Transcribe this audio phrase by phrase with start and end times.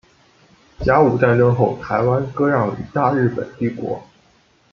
[0.79, 4.01] 甲午战争后台湾割让予大日本帝国。